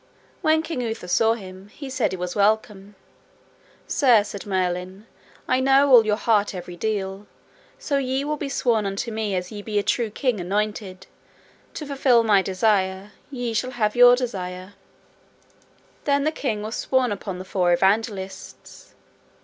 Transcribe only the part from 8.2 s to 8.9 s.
will be sworn